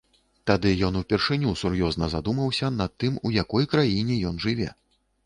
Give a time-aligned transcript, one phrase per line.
[0.51, 4.73] Тады ён упершыню сур'ёзна задумаўся над тым, у якой краіне ён жыве.